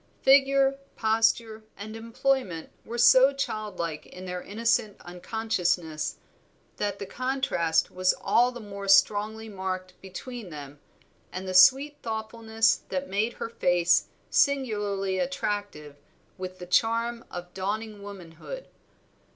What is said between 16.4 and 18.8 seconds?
the charm of dawning womanhood.